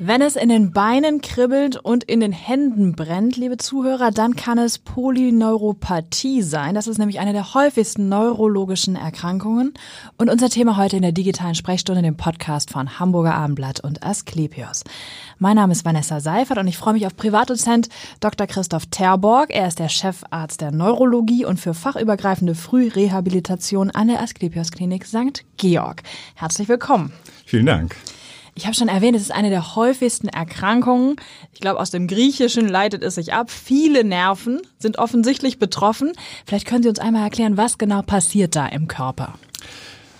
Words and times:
Wenn 0.00 0.22
es 0.22 0.36
in 0.36 0.48
den 0.48 0.70
Beinen 0.70 1.22
kribbelt 1.22 1.76
und 1.76 2.04
in 2.04 2.20
den 2.20 2.30
Händen 2.30 2.92
brennt, 2.92 3.36
liebe 3.36 3.56
Zuhörer, 3.56 4.12
dann 4.12 4.36
kann 4.36 4.56
es 4.56 4.78
Polyneuropathie 4.78 6.42
sein. 6.42 6.76
Das 6.76 6.86
ist 6.86 6.98
nämlich 6.98 7.18
eine 7.18 7.32
der 7.32 7.52
häufigsten 7.52 8.08
neurologischen 8.08 8.94
Erkrankungen. 8.94 9.74
Und 10.16 10.30
unser 10.30 10.50
Thema 10.50 10.76
heute 10.76 10.94
in 10.94 11.02
der 11.02 11.10
digitalen 11.10 11.56
Sprechstunde, 11.56 12.02
dem 12.02 12.16
Podcast 12.16 12.70
von 12.70 13.00
Hamburger 13.00 13.34
Abendblatt 13.34 13.80
und 13.80 14.04
Asklepios. 14.04 14.84
Mein 15.40 15.56
Name 15.56 15.72
ist 15.72 15.84
Vanessa 15.84 16.20
Seifert 16.20 16.58
und 16.58 16.68
ich 16.68 16.78
freue 16.78 16.94
mich 16.94 17.04
auf 17.04 17.16
Privatdozent 17.16 17.88
Dr. 18.20 18.46
Christoph 18.46 18.86
Terborg. 18.86 19.50
Er 19.52 19.66
ist 19.66 19.80
der 19.80 19.88
Chefarzt 19.88 20.60
der 20.60 20.70
Neurologie 20.70 21.44
und 21.44 21.58
für 21.58 21.74
fachübergreifende 21.74 22.54
Frührehabilitation 22.54 23.90
an 23.90 24.06
der 24.06 24.22
Asklepios 24.22 24.70
Klinik 24.70 25.06
St. 25.06 25.44
Georg. 25.56 26.04
Herzlich 26.36 26.68
willkommen. 26.68 27.12
Vielen 27.44 27.66
Dank. 27.66 27.96
Ich 28.58 28.66
habe 28.66 28.74
schon 28.74 28.88
erwähnt, 28.88 29.14
es 29.14 29.22
ist 29.22 29.30
eine 29.30 29.50
der 29.50 29.76
häufigsten 29.76 30.26
Erkrankungen. 30.26 31.14
Ich 31.52 31.60
glaube, 31.60 31.78
aus 31.78 31.92
dem 31.92 32.08
Griechischen 32.08 32.66
leitet 32.66 33.04
es 33.04 33.14
sich 33.14 33.32
ab. 33.32 33.52
Viele 33.52 34.02
Nerven 34.02 34.62
sind 34.80 34.98
offensichtlich 34.98 35.60
betroffen. 35.60 36.10
Vielleicht 36.44 36.66
können 36.66 36.82
Sie 36.82 36.88
uns 36.88 36.98
einmal 36.98 37.22
erklären, 37.22 37.56
was 37.56 37.78
genau 37.78 38.02
passiert 38.02 38.56
da 38.56 38.66
im 38.66 38.88
Körper? 38.88 39.34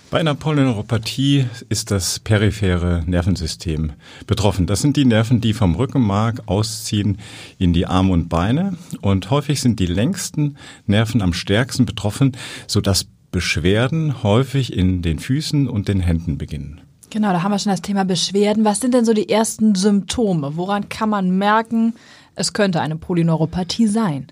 Bei 0.09 0.21
einer 0.21 0.35
Polyneuropathie 0.35 1.47
ist 1.67 1.91
das 1.91 2.19
periphere 2.19 3.03
Nervensystem 3.05 3.91
betroffen. 4.25 4.67
Das 4.67 4.79
sind 4.79 4.95
die 4.95 5.03
Nerven, 5.03 5.41
die 5.41 5.51
vom 5.51 5.75
Rückenmark 5.75 6.43
ausziehen 6.45 7.17
in 7.57 7.73
die 7.73 7.87
Arme 7.87 8.13
und 8.13 8.29
Beine. 8.29 8.77
Und 9.01 9.31
häufig 9.31 9.59
sind 9.59 9.81
die 9.81 9.85
längsten 9.85 10.55
Nerven 10.85 11.21
am 11.21 11.33
stärksten 11.33 11.85
betroffen, 11.85 12.37
sodass 12.67 13.05
Beschwerden 13.31 14.23
häufig 14.23 14.71
in 14.71 15.01
den 15.01 15.19
Füßen 15.19 15.67
und 15.67 15.89
den 15.89 15.99
Händen 15.99 16.37
beginnen. 16.37 16.79
Genau, 17.09 17.31
da 17.31 17.41
haben 17.41 17.51
wir 17.51 17.59
schon 17.59 17.71
das 17.71 17.81
Thema 17.81 18.05
Beschwerden. 18.05 18.65
Was 18.65 18.79
sind 18.79 18.93
denn 18.93 19.05
so 19.05 19.13
die 19.13 19.29
ersten 19.29 19.73
Symptome? 19.73 20.55
Woran 20.57 20.89
kann 20.89 21.09
man 21.09 21.37
merken, 21.37 21.93
es 22.35 22.53
könnte 22.53 22.81
eine 22.81 22.95
Polyneuropathie 22.95 23.87
sein? 23.87 24.27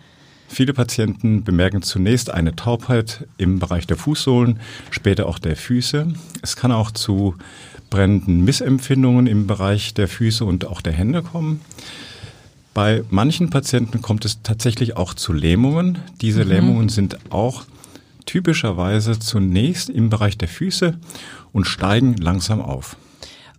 Viele 0.47 0.73
Patienten 0.73 1.43
bemerken 1.43 1.81
zunächst 1.81 2.29
eine 2.29 2.55
Taubheit 2.55 3.27
im 3.37 3.59
Bereich 3.59 3.87
der 3.87 3.97
Fußsohlen, 3.97 4.59
später 4.91 5.25
auch 5.25 5.39
der 5.39 5.55
Füße. 5.55 6.13
Es 6.41 6.55
kann 6.55 6.71
auch 6.71 6.91
zu 6.91 7.35
brennenden 7.89 8.45
Missempfindungen 8.45 9.27
im 9.27 9.47
Bereich 9.47 9.93
der 9.93 10.07
Füße 10.07 10.45
und 10.45 10.65
auch 10.65 10.81
der 10.81 10.93
Hände 10.93 11.23
kommen. 11.23 11.61
Bei 12.73 13.03
manchen 13.09 13.49
Patienten 13.49 14.01
kommt 14.01 14.23
es 14.23 14.43
tatsächlich 14.43 14.95
auch 14.95 15.15
zu 15.15 15.33
Lähmungen. 15.33 15.97
Diese 16.21 16.45
mhm. 16.45 16.51
Lähmungen 16.51 16.89
sind 16.89 17.17
auch 17.31 17.65
typischerweise 18.27 19.17
zunächst 19.17 19.89
im 19.89 20.11
Bereich 20.11 20.37
der 20.37 20.47
Füße 20.47 20.99
und 21.51 21.65
steigen 21.65 22.15
langsam 22.17 22.61
auf. 22.61 22.95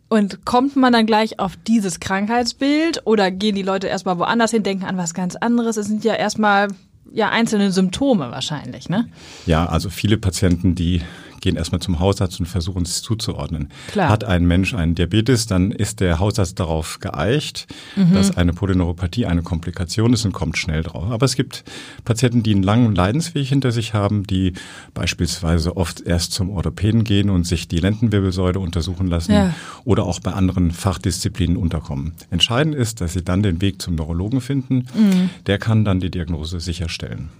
Und 0.09 0.45
kommt 0.45 0.77
man 0.77 0.93
dann 0.93 1.05
gleich 1.05 1.39
auf 1.41 1.57
dieses 1.67 2.01
Krankheitsbild 2.01 3.03
oder 3.05 3.31
gehen 3.31 3.57
die 3.57 3.63
Leute 3.63 3.89
erstmal 3.89 4.19
woanders 4.19 4.53
hin, 4.53 4.63
denken 4.63 4.85
an 4.85 4.97
was 4.97 5.13
ganz 5.13 5.35
anderes? 5.37 5.77
Es 5.77 5.87
sind 5.87 6.05
ja 6.05 6.15
erstmal 6.15 6.69
ja 7.13 7.31
einzelne 7.31 7.73
Symptome 7.73 8.31
wahrscheinlich, 8.31 8.89
ne? 8.89 9.09
Ja, 9.47 9.67
also 9.67 9.91
viele 9.91 10.17
Patienten, 10.17 10.75
die 10.75 11.03
gehen 11.41 11.57
erstmal 11.57 11.81
zum 11.81 12.01
Hausarzt 12.01 12.41
und 12.41 12.47
versuchen 12.47 12.83
es 12.83 13.03
zuzuordnen. 13.03 13.69
Klar. 13.89 14.09
Hat 14.09 14.25
ein 14.25 14.47
Mensch 14.47 14.75
einen 14.75 14.95
Diabetes, 14.95 15.47
dann 15.47 15.71
ist 15.71 16.01
der 16.01 16.19
Hausarzt 16.19 16.59
darauf 16.59 17.01
geeicht, 17.01 17.67
mhm. 17.97 18.15
dass 18.15 18.37
eine 18.37 18.53
Polyneuropathie 18.53 19.27
eine 19.27 19.43
Komplikation 19.43 20.13
ist 20.13 20.25
und 20.25 20.33
kommt 20.33 20.59
schnell 20.59 20.83
drauf. 20.83 21.11
Aber 21.11 21.25
es 21.25 21.37
gibt 21.37 21.65
Patienten, 22.05 22.43
die 22.43 22.55
einen 22.55 22.63
langen 22.63 22.95
Leidensweg 22.95 23.47
hinter 23.47 23.73
sich 23.73 23.95
haben, 23.95 24.25
die 24.25 24.53
beispielsweise 24.95 25.77
oft 25.77 26.01
erst 26.01 26.33
zum 26.33 26.51
Orthopäden 26.51 27.05
gehen 27.05 27.31
und 27.31 27.47
sich 27.47 27.69
die 27.69 27.79
Lendenwirbelsäule 27.79 28.59
untersuchen 28.59 29.07
lassen 29.07 29.33
ja. 29.33 29.55
oder 29.85 30.05
auch 30.05 30.21
bei 30.21 30.33
anderen 30.33 30.71
Fachdisziplinen 30.71 31.57
unterkommen. 31.57 32.13
Entscheidend 32.31 32.75
ist, 32.75 33.01
dass 33.01 33.13
sie 33.13 33.23
dann 33.23 33.43
den 33.43 33.61
Weg 33.61 33.81
zum 33.83 33.95
Neurologen 33.95 34.41
finden. 34.41 34.87
Mhm. 34.95 35.31
Der 35.47 35.59
kann 35.59 35.85
dann 35.85 36.01
die 36.01 36.11
Diagnose 36.11 36.61
sicherstellen. 36.61 37.31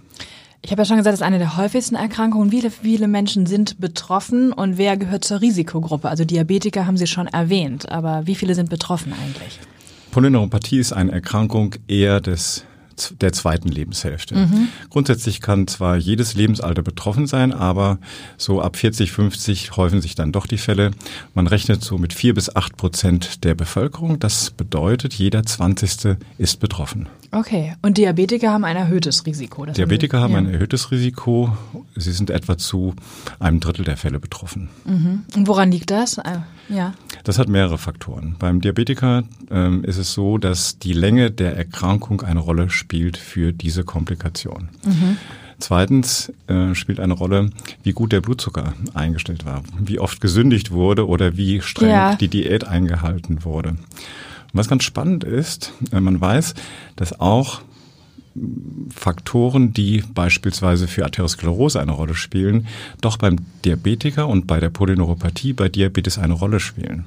Ich 0.61 0.71
habe 0.71 0.81
ja 0.81 0.85
schon 0.85 0.97
gesagt, 0.97 1.13
es 1.13 1.21
ist 1.21 1.25
eine 1.25 1.39
der 1.39 1.55
häufigsten 1.55 1.95
Erkrankungen. 1.95 2.51
Wie 2.51 2.69
viele 2.69 3.07
Menschen 3.07 3.45
sind 3.45 3.79
betroffen 3.79 4.51
und 4.51 4.77
wer 4.77 4.97
gehört 4.97 5.23
zur 5.23 5.41
Risikogruppe? 5.41 6.09
Also 6.09 6.25
Diabetiker 6.25 6.85
haben 6.85 6.97
Sie 6.97 7.07
schon 7.07 7.27
erwähnt, 7.27 7.89
aber 7.89 8.27
wie 8.27 8.35
viele 8.35 8.55
sind 8.55 8.69
betroffen 8.69 9.13
eigentlich? 9.13 9.59
Polyneuropathie 10.11 10.79
ist 10.79 10.91
eine 10.91 11.11
Erkrankung 11.11 11.75
eher 11.87 12.19
des 12.19 12.65
der 13.21 13.31
zweiten 13.31 13.69
Lebenshälfte. 13.69 14.35
Mhm. 14.35 14.67
Grundsätzlich 14.89 15.39
kann 15.39 15.67
zwar 15.67 15.95
jedes 15.95 16.33
Lebensalter 16.33 16.81
betroffen 16.81 17.27
sein, 17.27 17.53
aber 17.53 17.97
so 18.37 18.61
ab 18.61 18.75
40, 18.75 19.13
50 19.13 19.77
häufen 19.77 20.01
sich 20.01 20.15
dann 20.15 20.33
doch 20.33 20.47
die 20.47 20.57
Fälle. 20.57 20.91
Man 21.33 21.47
rechnet 21.47 21.81
so 21.81 21.97
mit 21.97 22.13
vier 22.13 22.33
bis 22.33 22.53
acht 22.53 22.75
Prozent 22.75 23.45
der 23.45 23.55
Bevölkerung. 23.55 24.19
Das 24.19 24.51
bedeutet, 24.51 25.13
jeder 25.13 25.43
Zwanzigste 25.43 26.17
ist 26.37 26.59
betroffen. 26.59 27.07
Okay, 27.31 27.75
und 27.81 27.97
Diabetiker 27.97 28.51
haben 28.51 28.65
ein 28.65 28.75
erhöhtes 28.75 29.25
Risiko. 29.25 29.65
Diabetiker 29.65 30.19
haben, 30.19 30.33
ja. 30.33 30.39
ein 30.39 30.51
erhöhtes 30.51 30.91
Risiko. 30.91 31.55
Sie 31.95 32.11
sind 32.11 32.29
etwa 32.29 32.57
zu 32.57 32.95
einem 33.39 33.59
Drittel 33.59 33.85
der 33.85 33.97
Fälle 33.97 34.19
betroffen. 34.19 34.69
Mhm. 34.85 35.23
Und 35.35 35.47
woran 35.47 35.71
liegt 35.71 35.91
das? 35.91 36.17
Äh, 36.17 36.39
ja. 36.69 36.93
Das 37.23 37.37
hat 37.37 37.47
mehrere 37.47 37.77
Faktoren. 37.77 38.35
Beim 38.39 38.61
Diabetiker 38.61 39.23
ähm, 39.51 39.83
ist 39.83 39.97
es 39.97 40.13
so, 40.13 40.37
dass 40.37 40.79
die 40.79 40.93
Länge 40.93 41.29
der 41.29 41.55
Erkrankung 41.55 42.21
eine 42.21 42.39
Rolle 42.39 42.69
spielt 42.69 43.17
für 43.17 43.53
diese 43.53 43.83
Komplikation. 43.83 44.69
Mhm. 44.83 45.17
Zweitens 45.59 46.31
äh, 46.47 46.73
spielt 46.73 46.99
eine 46.99 47.13
Rolle, 47.13 47.49
wie 47.83 47.91
gut 47.91 48.11
der 48.11 48.21
Blutzucker 48.21 48.73
eingestellt 48.93 49.45
war, 49.45 49.61
wie 49.77 49.99
oft 49.99 50.21
gesündigt 50.21 50.71
wurde 50.71 51.07
oder 51.07 51.35
wie 51.35 51.61
streng 51.61 51.89
ja. 51.89 52.15
die 52.15 52.29
Diät 52.29 52.65
eingehalten 52.65 53.43
wurde. 53.43 53.75
Und 54.51 54.59
was 54.59 54.67
ganz 54.67 54.83
spannend 54.83 55.23
ist, 55.23 55.73
äh, 55.91 55.99
man 55.99 56.19
weiß, 56.19 56.53
dass 56.95 57.19
auch 57.19 57.61
Faktoren, 58.93 59.73
die 59.73 60.03
beispielsweise 60.13 60.87
für 60.87 61.03
Arteriosklerose 61.03 61.79
eine 61.79 61.91
Rolle 61.91 62.15
spielen, 62.15 62.67
doch 63.01 63.17
beim 63.17 63.37
Diabetiker 63.65 64.27
und 64.27 64.47
bei 64.47 64.59
der 64.59 64.69
Polyneuropathie 64.69 65.53
bei 65.53 65.67
Diabetes 65.67 66.17
eine 66.17 66.33
Rolle 66.33 66.59
spielen. 66.59 67.05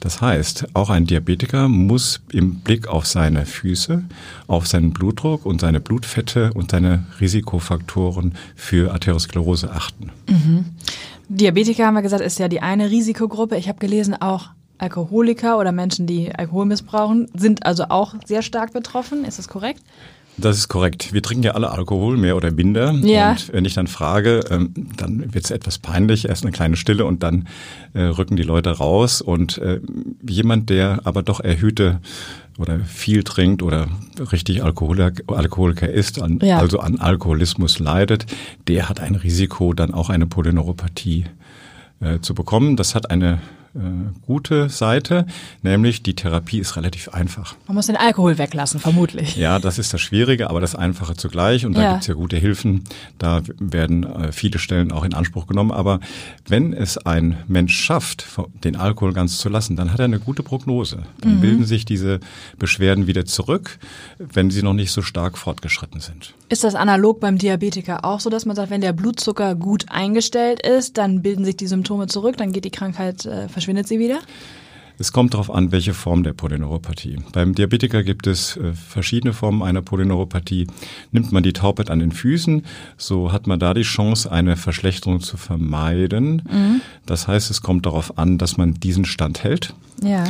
Das 0.00 0.20
heißt, 0.20 0.68
auch 0.74 0.90
ein 0.90 1.06
Diabetiker 1.06 1.68
muss 1.68 2.20
im 2.30 2.56
Blick 2.56 2.86
auf 2.86 3.06
seine 3.06 3.46
Füße, 3.46 4.04
auf 4.46 4.66
seinen 4.66 4.92
Blutdruck 4.92 5.46
und 5.46 5.60
seine 5.60 5.80
Blutfette 5.80 6.52
und 6.52 6.70
seine 6.70 7.06
Risikofaktoren 7.20 8.34
für 8.54 8.92
Arteriosklerose 8.92 9.72
achten. 9.72 10.12
Mhm. 10.28 10.66
Diabetiker 11.28 11.86
haben 11.86 11.94
wir 11.94 12.02
gesagt, 12.02 12.22
ist 12.22 12.38
ja 12.38 12.48
die 12.48 12.60
eine 12.60 12.90
Risikogruppe. 12.90 13.56
Ich 13.56 13.68
habe 13.68 13.78
gelesen, 13.78 14.14
auch 14.14 14.50
Alkoholiker 14.78 15.58
oder 15.58 15.72
Menschen, 15.72 16.06
die 16.06 16.34
Alkohol 16.34 16.66
missbrauchen, 16.66 17.28
sind 17.34 17.64
also 17.64 17.84
auch 17.88 18.14
sehr 18.24 18.42
stark 18.42 18.72
betroffen. 18.72 19.24
Ist 19.24 19.38
das 19.38 19.48
korrekt? 19.48 19.82
Das 20.38 20.58
ist 20.58 20.68
korrekt. 20.68 21.14
Wir 21.14 21.22
trinken 21.22 21.44
ja 21.44 21.52
alle 21.52 21.70
Alkohol, 21.70 22.18
mehr 22.18 22.36
oder 22.36 22.50
minder. 22.50 22.92
Ja. 22.92 23.30
Und 23.30 23.52
wenn 23.54 23.64
ich 23.64 23.74
dann 23.74 23.86
frage, 23.86 24.40
ähm, 24.50 24.74
dann 24.96 25.32
wird 25.32 25.46
es 25.46 25.50
etwas 25.50 25.78
peinlich, 25.78 26.28
erst 26.28 26.42
eine 26.42 26.52
kleine 26.52 26.76
Stille 26.76 27.06
und 27.06 27.22
dann 27.22 27.48
äh, 27.94 28.02
rücken 28.02 28.36
die 28.36 28.42
Leute 28.42 28.70
raus. 28.70 29.22
Und 29.22 29.56
äh, 29.58 29.80
jemand, 30.28 30.68
der 30.68 31.00
aber 31.04 31.22
doch 31.22 31.40
erhöhte 31.40 32.00
oder 32.58 32.80
viel 32.80 33.22
trinkt 33.22 33.62
oder 33.62 33.88
richtig 34.30 34.62
Alkoholiker, 34.62 35.22
Alkoholiker 35.26 35.88
ist, 35.88 36.20
an, 36.20 36.38
ja. 36.42 36.58
also 36.58 36.80
an 36.80 37.00
Alkoholismus 37.00 37.78
leidet, 37.78 38.26
der 38.68 38.90
hat 38.90 39.00
ein 39.00 39.14
Risiko, 39.14 39.72
dann 39.72 39.94
auch 39.94 40.10
eine 40.10 40.26
Polyneuropathie 40.26 41.24
äh, 42.00 42.20
zu 42.20 42.34
bekommen. 42.34 42.76
Das 42.76 42.94
hat 42.94 43.10
eine 43.10 43.40
äh, 43.76 44.26
gute 44.26 44.68
Seite, 44.68 45.26
nämlich 45.62 46.02
die 46.02 46.14
Therapie 46.14 46.58
ist 46.58 46.76
relativ 46.76 47.10
einfach. 47.10 47.54
Man 47.66 47.76
muss 47.76 47.86
den 47.86 47.96
Alkohol 47.96 48.38
weglassen, 48.38 48.80
vermutlich. 48.80 49.36
Ja, 49.36 49.58
das 49.58 49.78
ist 49.78 49.92
das 49.92 50.00
Schwierige, 50.00 50.50
aber 50.50 50.60
das 50.60 50.74
Einfache 50.74 51.14
zugleich. 51.16 51.66
Und 51.66 51.76
da 51.76 51.82
ja. 51.82 51.92
gibt's 51.92 52.06
ja 52.06 52.14
gute 52.14 52.36
Hilfen. 52.36 52.84
Da 53.18 53.42
werden 53.58 54.04
äh, 54.04 54.32
viele 54.32 54.58
Stellen 54.58 54.92
auch 54.92 55.04
in 55.04 55.14
Anspruch 55.14 55.46
genommen. 55.46 55.72
Aber 55.72 56.00
wenn 56.48 56.72
es 56.72 56.98
ein 56.98 57.38
Mensch 57.48 57.76
schafft, 57.76 58.26
den 58.64 58.76
Alkohol 58.76 59.12
ganz 59.12 59.38
zu 59.38 59.48
lassen, 59.48 59.76
dann 59.76 59.92
hat 59.92 59.98
er 60.00 60.06
eine 60.06 60.20
gute 60.20 60.42
Prognose. 60.42 61.02
Dann 61.20 61.36
mhm. 61.36 61.40
bilden 61.40 61.64
sich 61.64 61.84
diese 61.84 62.20
Beschwerden 62.58 63.06
wieder 63.06 63.26
zurück, 63.26 63.78
wenn 64.18 64.50
sie 64.50 64.62
noch 64.62 64.74
nicht 64.74 64.92
so 64.92 65.02
stark 65.02 65.38
fortgeschritten 65.38 66.00
sind. 66.00 66.34
Ist 66.48 66.64
das 66.64 66.74
analog 66.74 67.20
beim 67.20 67.38
Diabetiker 67.38 68.04
auch 68.04 68.20
so, 68.20 68.30
dass 68.30 68.46
man 68.46 68.54
sagt, 68.54 68.70
wenn 68.70 68.80
der 68.80 68.92
Blutzucker 68.92 69.54
gut 69.54 69.86
eingestellt 69.88 70.64
ist, 70.64 70.96
dann 70.96 71.22
bilden 71.22 71.44
sich 71.44 71.56
die 71.56 71.66
Symptome 71.66 72.06
zurück, 72.06 72.36
dann 72.36 72.52
geht 72.52 72.64
die 72.64 72.70
Krankheit 72.70 73.26
äh, 73.26 73.48
verschwindet 73.66 73.88
sie 73.88 73.98
wieder? 73.98 74.20
Es 74.98 75.12
kommt 75.12 75.34
darauf 75.34 75.50
an, 75.50 75.72
welche 75.72 75.92
Form 75.92 76.22
der 76.22 76.32
Polyneuropathie. 76.32 77.18
Beim 77.32 77.54
Diabetiker 77.54 78.02
gibt 78.02 78.26
es 78.26 78.56
äh, 78.56 78.72
verschiedene 78.72 79.34
Formen 79.34 79.62
einer 79.62 79.82
Polyneuropathie. 79.82 80.68
Nimmt 81.10 81.32
man 81.32 81.42
die 81.42 81.52
Taubheit 81.52 81.90
an 81.90 81.98
den 81.98 82.12
Füßen, 82.12 82.64
so 82.96 83.30
hat 83.32 83.46
man 83.46 83.58
da 83.58 83.74
die 83.74 83.82
Chance, 83.82 84.30
eine 84.30 84.56
Verschlechterung 84.56 85.20
zu 85.20 85.36
vermeiden. 85.36 86.42
Mhm. 86.50 86.80
Das 87.04 87.28
heißt, 87.28 87.50
es 87.50 87.60
kommt 87.60 87.84
darauf 87.84 88.16
an, 88.16 88.38
dass 88.38 88.56
man 88.56 88.74
diesen 88.74 89.04
Stand 89.04 89.42
hält. 89.44 89.74
Ja. 90.02 90.24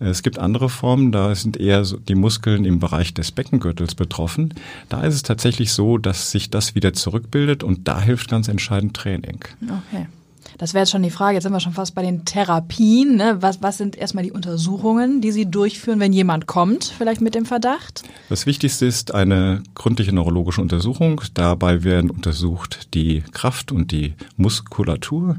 Es 0.00 0.22
gibt 0.22 0.38
andere 0.38 0.68
Formen, 0.68 1.12
da 1.12 1.34
sind 1.34 1.56
eher 1.56 1.82
die 1.82 2.14
Muskeln 2.14 2.64
im 2.64 2.80
Bereich 2.80 3.14
des 3.14 3.30
Beckengürtels 3.32 3.94
betroffen. 3.94 4.54
Da 4.88 5.02
ist 5.02 5.14
es 5.14 5.22
tatsächlich 5.22 5.72
so, 5.72 5.98
dass 5.98 6.30
sich 6.30 6.50
das 6.50 6.74
wieder 6.74 6.92
zurückbildet 6.92 7.62
und 7.62 7.86
da 7.86 8.00
hilft 8.00 8.30
ganz 8.30 8.48
entscheidend 8.48 8.96
Training. 8.96 9.40
Okay. 9.62 10.06
Das 10.58 10.74
wäre 10.74 10.82
jetzt 10.82 10.90
schon 10.90 11.04
die 11.04 11.10
Frage. 11.10 11.34
Jetzt 11.34 11.44
sind 11.44 11.52
wir 11.52 11.60
schon 11.60 11.72
fast 11.72 11.94
bei 11.94 12.02
den 12.02 12.24
Therapien. 12.24 13.16
Ne? 13.16 13.36
Was, 13.40 13.62
was 13.62 13.78
sind 13.78 13.96
erstmal 13.96 14.24
die 14.24 14.32
Untersuchungen, 14.32 15.20
die 15.20 15.30
Sie 15.30 15.46
durchführen, 15.46 16.00
wenn 16.00 16.12
jemand 16.12 16.46
kommt, 16.46 16.92
vielleicht 16.98 17.20
mit 17.20 17.36
dem 17.36 17.46
Verdacht? 17.46 18.02
Das 18.28 18.44
Wichtigste 18.44 18.84
ist 18.84 19.14
eine 19.14 19.62
gründliche 19.74 20.12
neurologische 20.12 20.60
Untersuchung. 20.60 21.20
Dabei 21.34 21.84
werden 21.84 22.10
untersucht 22.10 22.92
die 22.94 23.22
Kraft 23.32 23.70
und 23.70 23.92
die 23.92 24.14
Muskulatur, 24.36 25.36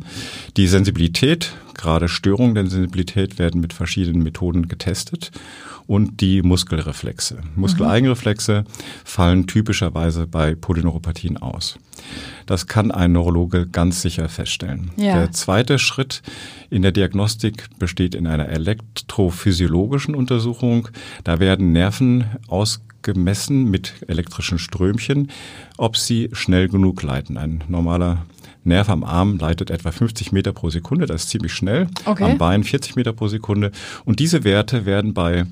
die 0.56 0.68
Sensibilität, 0.68 1.54
gerade 1.74 2.08
Störungen 2.08 2.56
der 2.56 2.68
Sensibilität 2.68 3.40
werden 3.40 3.60
mit 3.60 3.74
verschiedenen 3.74 4.24
Methoden 4.24 4.70
getestet 4.70 5.32
und 5.86 6.22
die 6.22 6.42
Muskelreflexe. 6.44 7.40
Muskeleigenreflexe 7.56 8.64
fallen 9.04 9.48
typischerweise 9.48 10.28
bei 10.28 10.56
Polyneuropathien 10.56 11.38
aus. 11.38 11.78
Das 12.46 12.68
kann 12.68 12.92
ein 12.92 13.12
Neurologe 13.12 13.68
ganz 13.68 14.02
sicher 14.02 14.30
feststellen. 14.30 14.92
Ja. 14.98 15.16
Der 15.16 15.32
zweite 15.32 15.80
Schritt 15.80 16.22
in 16.70 16.82
der 16.82 16.92
Diagnostik 16.92 17.66
besteht 17.78 18.16
in 18.16 18.28
einer 18.28 18.50
elektrophysiologischen 18.50 20.16
Untersuchung. 20.16 20.90
Da 21.24 21.40
werden 21.40 21.72
Nerven 21.72 22.26
ausgemessen 22.48 23.70
mit 23.70 23.94
elektrischen 24.08 24.60
Strömchen, 24.60 25.30
ob 25.78 25.98
sie 25.98 26.30
schnell 26.34 26.68
genug 26.68 27.04
leiten. 27.04 27.38
Ein 27.38 27.64
normaler 27.68 28.26
Nerv 28.70 28.90
am 28.90 29.04
Arm 29.04 29.38
leitet 29.38 29.70
etwa 29.70 29.92
50 29.92 30.32
Meter 30.32 30.54
pro 30.54 30.70
Sekunde, 30.70 31.06
das 31.06 31.24
ist 31.24 31.30
ziemlich 31.30 31.54
schnell. 31.54 31.88
Okay. 32.06 32.24
Am 32.24 32.38
Bein 32.38 32.64
40 32.64 32.96
Meter 32.96 33.12
pro 33.12 33.28
Sekunde. 33.28 33.72
Und 34.06 34.20
diese 34.20 34.44
Werte 34.46 34.86
werden 34.86 35.14
bei 35.14 35.46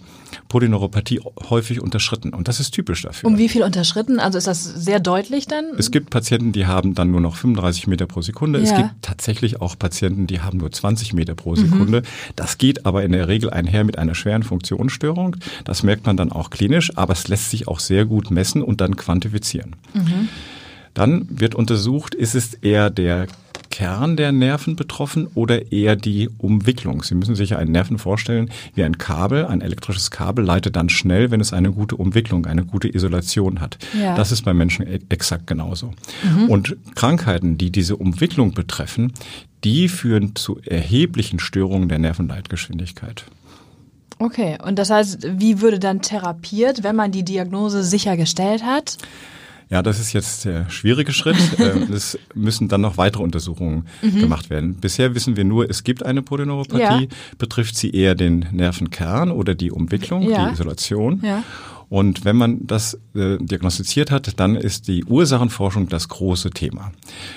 Polyneuropathie 0.49 1.19
häufig 1.49 1.81
unterschritten. 1.81 2.33
Und 2.33 2.47
das 2.47 2.59
ist 2.59 2.71
typisch 2.71 3.01
dafür. 3.01 3.27
Um 3.27 3.37
wie 3.37 3.49
viel 3.49 3.63
unterschritten? 3.63 4.19
Also 4.19 4.37
ist 4.37 4.47
das 4.47 4.63
sehr 4.63 4.99
deutlich 4.99 5.47
dann? 5.47 5.65
Es 5.77 5.91
gibt 5.91 6.09
Patienten, 6.09 6.51
die 6.51 6.65
haben 6.65 6.95
dann 6.95 7.11
nur 7.11 7.21
noch 7.21 7.35
35 7.35 7.87
Meter 7.87 8.05
pro 8.05 8.21
Sekunde. 8.21 8.59
Ja. 8.59 8.65
Es 8.65 8.75
gibt 8.75 8.89
tatsächlich 9.01 9.61
auch 9.61 9.77
Patienten, 9.77 10.27
die 10.27 10.41
haben 10.41 10.57
nur 10.59 10.71
20 10.71 11.13
Meter 11.13 11.35
pro 11.35 11.55
Sekunde. 11.55 12.01
Mhm. 12.01 12.33
Das 12.35 12.57
geht 12.57 12.85
aber 12.85 13.03
in 13.03 13.11
der 13.11 13.27
Regel 13.27 13.49
einher 13.49 13.83
mit 13.83 13.97
einer 13.97 14.15
schweren 14.15 14.43
Funktionsstörung. 14.43 15.35
Das 15.65 15.83
merkt 15.83 16.05
man 16.05 16.17
dann 16.17 16.31
auch 16.31 16.49
klinisch, 16.49 16.95
aber 16.95 17.13
es 17.13 17.27
lässt 17.27 17.49
sich 17.49 17.67
auch 17.67 17.79
sehr 17.79 18.05
gut 18.05 18.31
messen 18.31 18.61
und 18.61 18.81
dann 18.81 18.95
quantifizieren. 18.95 19.75
Mhm. 19.93 20.29
Dann 20.97 21.27
wird 21.29 21.53
untersucht, 21.53 22.15
ist 22.15 22.33
es 22.33 22.55
eher 22.55 22.89
der 22.89 23.27
Kern 23.69 24.17
der 24.17 24.31
Nerven 24.31 24.75
betroffen 24.75 25.27
oder 25.35 25.71
eher 25.71 25.95
die 25.95 26.27
Umwicklung? 26.39 27.03
Sie 27.03 27.13
müssen 27.13 27.35
sich 27.35 27.55
einen 27.55 27.71
Nerven 27.71 27.99
vorstellen 27.99 28.49
wie 28.73 28.83
ein 28.83 28.97
Kabel. 28.97 29.45
Ein 29.45 29.61
elektrisches 29.61 30.09
Kabel 30.09 30.43
leitet 30.43 30.75
dann 30.75 30.89
schnell, 30.89 31.29
wenn 31.29 31.39
es 31.39 31.53
eine 31.53 31.71
gute 31.71 31.97
Umwicklung, 31.97 32.47
eine 32.47 32.65
gute 32.65 32.91
Isolation 32.91 33.61
hat. 33.61 33.77
Ja. 33.93 34.15
Das 34.15 34.31
ist 34.31 34.43
bei 34.43 34.55
Menschen 34.55 34.87
e- 34.87 34.99
exakt 35.09 35.45
genauso. 35.45 35.93
Mhm. 36.23 36.49
Und 36.49 36.77
Krankheiten, 36.95 37.59
die 37.59 37.71
diese 37.71 37.95
Umwicklung 37.95 38.53
betreffen, 38.53 39.13
die 39.63 39.89
führen 39.89 40.35
zu 40.35 40.59
erheblichen 40.65 41.37
Störungen 41.37 41.89
der 41.89 41.99
Nervenleitgeschwindigkeit. 41.99 43.25
Okay, 44.17 44.57
und 44.65 44.79
das 44.79 44.89
heißt, 44.89 45.27
wie 45.37 45.61
würde 45.61 45.77
dann 45.77 46.01
therapiert, 46.01 46.81
wenn 46.81 46.95
man 46.95 47.11
die 47.11 47.23
Diagnose 47.23 47.83
sicher 47.83 48.17
gestellt 48.17 48.63
hat? 48.63 48.97
Ja, 49.69 49.81
das 49.81 49.99
ist 49.99 50.13
jetzt 50.13 50.45
der 50.45 50.69
schwierige 50.69 51.13
Schritt. 51.13 51.37
Ähm, 51.57 51.91
es 51.91 52.19
müssen 52.35 52.67
dann 52.67 52.81
noch 52.81 52.97
weitere 52.97 53.23
Untersuchungen 53.23 53.87
mhm. 54.01 54.19
gemacht 54.19 54.49
werden. 54.49 54.75
Bisher 54.75 55.15
wissen 55.15 55.35
wir 55.37 55.43
nur, 55.43 55.69
es 55.69 55.83
gibt 55.83 56.05
eine 56.05 56.21
Polyneuropathie. 56.21 57.05
Ja. 57.05 57.07
Betrifft 57.37 57.75
sie 57.75 57.89
eher 57.89 58.13
den 58.13 58.45
Nervenkern 58.51 59.31
oder 59.31 59.55
die 59.55 59.71
Umwicklung, 59.71 60.29
ja. 60.29 60.45
die 60.45 60.53
Isolation? 60.53 61.19
Ja. 61.23 61.43
Und 61.89 62.25
wenn 62.25 62.35
man 62.35 62.67
das 62.67 62.95
äh, 63.15 63.37
diagnostiziert 63.39 64.11
hat, 64.11 64.39
dann 64.39 64.55
ist 64.55 64.87
die 64.87 65.05
Ursachenforschung 65.05 65.87
das 65.87 66.09
große 66.09 66.49
Thema. 66.49 66.91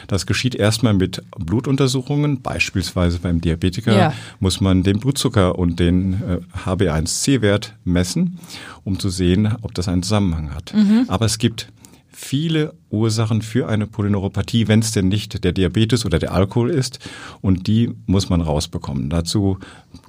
Das 0.09 0.27
geschieht 0.27 0.55
erstmal 0.55 0.93
mit 0.93 1.23
Blutuntersuchungen. 1.39 2.43
Beispielsweise 2.43 3.21
beim 3.21 3.41
Diabetiker 3.41 3.97
ja. 3.97 4.13
muss 4.41 4.61
man 4.61 4.83
den 4.83 4.99
Blutzucker 4.99 5.57
und 5.59 5.79
den 5.79 6.15
äh, 6.15 6.39
HB1C-Wert 6.67 7.75
messen, 7.85 8.39
um 8.85 8.99
zu 8.99 9.09
sehen, 9.09 9.55
ob 9.63 9.75
das 9.75 9.87
einen 9.87 10.03
Zusammenhang 10.03 10.53
hat. 10.53 10.75
Mhm. 10.75 11.05
Aber 11.07 11.27
es 11.27 11.39
gibt 11.39 11.69
viele 12.13 12.75
Ursachen 12.91 13.43
für 13.43 13.69
eine 13.69 13.87
Polyneuropathie, 13.87 14.69
wenn 14.69 14.81
es 14.81 14.93
denn 14.93 15.09
nicht 15.09 15.45
der 15.45 15.53
Diabetes 15.53 16.05
oder 16.05 16.19
der 16.19 16.33
Alkohol 16.33 16.71
ist. 16.71 16.99
Und 17.41 17.67
die 17.67 17.91
muss 18.07 18.29
man 18.29 18.41
rausbekommen. 18.41 19.11
Dazu 19.11 19.59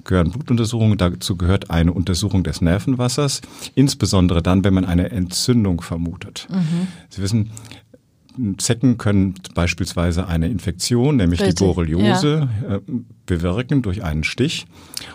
gehören 0.04 0.30
Blutuntersuchungen, 0.30 0.98
dazu 0.98 1.36
gehört 1.36 1.70
eine 1.70 1.92
Untersuchung 1.92 2.42
des 2.42 2.60
Nervenwassers, 2.60 3.40
insbesondere 3.74 4.42
dann, 4.42 4.64
wenn 4.64 4.74
man 4.74 4.84
eine 4.84 5.10
Entzündung 5.10 5.80
vermutet. 5.80 6.48
Mhm. 6.50 6.88
Sie 7.08 7.22
wissen, 7.22 7.50
Zecken 8.56 8.96
können 8.96 9.34
beispielsweise 9.54 10.26
eine 10.26 10.48
Infektion, 10.48 11.16
nämlich 11.16 11.40
Richtig. 11.40 11.56
die 11.56 11.64
Borreliose, 11.64 12.48
ja. 12.62 12.76
Äh, 12.76 12.80
bewirken 13.26 13.82
durch 13.82 14.02
einen 14.02 14.24
Stich. 14.24 14.66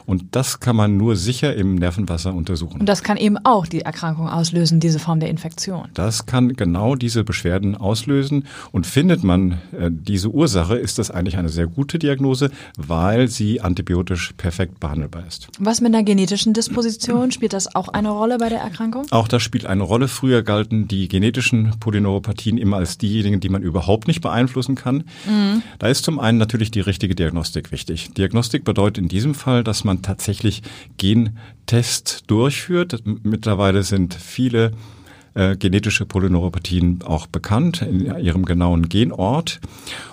Und 0.06 0.36
das 0.36 0.60
kann 0.60 0.76
man 0.76 0.98
nur 0.98 1.16
sicher 1.16 1.56
im 1.56 1.76
Nervenwasser 1.76 2.34
untersuchen. 2.34 2.80
Und 2.80 2.88
das 2.88 3.04
kann 3.04 3.18
eben 3.18 3.38
auch 3.44 3.66
die 3.66 3.82
Erkrankung 3.82 4.30
auslösen, 4.30 4.80
diese 4.80 5.00
Form 5.00 5.20
der 5.20 5.30
Infektion. 5.30 5.90
Das 5.94 6.26
kann 6.26 6.54
genau 6.54 6.96
diese 6.96 7.24
Beschwerden 7.24 7.76
auslösen. 7.76 8.46
Und 8.72 8.88
findet 8.88 9.24
man 9.24 9.54
äh, 9.78 9.90
diese 9.92 10.30
Ursache, 10.30 10.76
ist 10.76 11.00
das 11.00 11.12
eigentlich 11.12 11.38
eine 11.38 11.50
sehr 11.50 11.68
gute 11.68 12.00
Diagnose, 12.00 12.52
weil 12.78 13.28
sie 13.28 13.62
antibiotisch 13.62 14.34
perfekt 14.38 14.80
behandelbar 14.80 15.26
ist. 15.28 15.48
Was 15.60 15.82
mit 15.82 15.94
einer 15.94 16.04
genetischen 16.04 16.54
Disposition? 16.54 17.32
Spielt 17.32 17.54
das 17.54 17.76
auch 17.76 17.90
eine 17.90 18.10
Rolle 18.10 18.38
bei 18.38 18.50
der 18.50 18.60
Erkrankung? 18.60 19.06
Auch 19.12 19.28
das 19.28 19.44
spielt 19.44 19.66
eine 19.66 19.84
Rolle. 19.84 20.08
Früher 20.08 20.44
galten 20.44 20.88
die 20.88 21.08
genetischen 21.08 21.74
Polyneuropathien 21.80 22.58
immer 22.58 22.78
als 22.78 22.98
diejenigen, 22.98 23.40
die 23.40 23.50
man 23.50 23.62
überhaupt 23.62 24.08
nicht 24.08 24.22
beeinflussen 24.22 24.76
kann. 24.76 25.04
Mhm. 25.26 25.64
Da 25.80 25.88
ist 25.88 26.04
zum 26.04 26.20
einen 26.20 26.38
natürlich 26.38 26.72
die 26.72 26.80
richtige 26.80 27.16
Diagnostik 27.16 27.72
wichtig. 27.72 27.97
Diagnostik 28.06 28.64
bedeutet 28.64 29.00
in 29.00 29.08
diesem 29.08 29.36
Fall, 29.36 29.64
dass 29.64 29.84
man 29.84 30.02
tatsächlich 30.02 30.64
Gentests 30.98 32.24
durchführt. 32.28 33.04
Mittlerweile 33.24 33.84
sind 33.84 34.14
viele 34.14 34.72
äh, 35.34 35.56
genetische 35.56 36.06
Polyneuropathien 36.06 37.04
auch 37.04 37.28
bekannt 37.28 37.82
in 37.82 38.18
ihrem 38.20 38.46
genauen 38.46 38.90
Genort. 38.90 39.60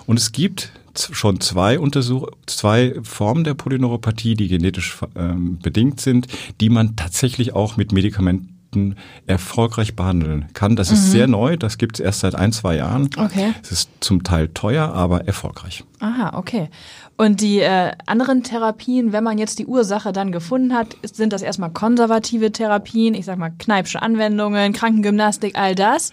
Und 0.05 0.19
es 0.19 0.31
gibt 0.31 0.71
schon 1.11 1.39
zwei 1.41 1.79
Untersuch 1.79 2.27
zwei 2.45 2.95
Formen 3.03 3.43
der 3.43 3.53
Polyneuropathie, 3.53 4.35
die 4.35 4.47
genetisch 4.47 4.97
ähm, 5.15 5.59
bedingt 5.59 5.99
sind, 5.99 6.27
die 6.61 6.69
man 6.69 6.95
tatsächlich 6.95 7.53
auch 7.53 7.75
mit 7.75 7.91
Medikamenten 7.91 8.95
erfolgreich 9.25 9.95
behandeln 9.95 10.45
kann. 10.53 10.75
Das 10.75 10.89
mhm. 10.89 10.95
ist 10.95 11.11
sehr 11.11 11.27
neu, 11.27 11.57
das 11.57 11.77
gibt 11.77 11.99
es 11.99 12.05
erst 12.05 12.19
seit 12.19 12.35
ein, 12.35 12.51
zwei 12.51 12.75
Jahren. 12.75 13.09
Okay. 13.17 13.53
Es 13.63 13.71
ist 13.71 13.89
zum 14.01 14.23
Teil 14.23 14.49
teuer, 14.49 14.93
aber 14.93 15.25
erfolgreich. 15.25 15.83
Aha, 15.99 16.37
okay. 16.37 16.69
Und 17.17 17.39
die 17.39 17.59
äh, 17.59 17.93
anderen 18.05 18.43
Therapien, 18.43 19.13
wenn 19.13 19.23
man 19.23 19.37
jetzt 19.37 19.59
die 19.59 19.65
Ursache 19.65 20.11
dann 20.11 20.33
gefunden 20.33 20.73
hat, 20.73 20.97
sind 21.03 21.31
das 21.31 21.41
erstmal 21.41 21.71
konservative 21.71 22.51
Therapien, 22.51 23.13
ich 23.13 23.25
sag 23.25 23.37
mal 23.37 23.51
Kneipsche 23.57 24.01
Anwendungen, 24.01 24.73
Krankengymnastik, 24.73 25.57
all 25.57 25.75
das? 25.75 26.11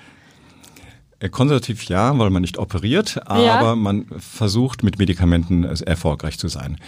Äh, 1.23 1.29
konservativ 1.29 1.85
ja, 1.85 2.17
weil 2.19 2.31
man 2.31 2.43
nicht 2.43 2.59
operiert, 2.59 3.21
aber 3.27 3.43
ja. 3.45 3.77
man 3.77 4.07
versucht 4.19 4.83
mit 4.83 4.99
Medikamenten 4.99 5.65
erfolgreich 5.65 6.38
zu 6.38 6.49
sein. 6.49 6.79